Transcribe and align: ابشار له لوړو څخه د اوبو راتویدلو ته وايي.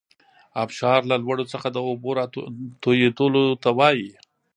ابشار 0.63 0.99
له 1.11 1.15
لوړو 1.23 1.45
څخه 1.53 1.67
د 1.71 1.77
اوبو 1.87 2.09
راتویدلو 2.19 3.45
ته 3.63 3.69
وايي. 3.77 4.11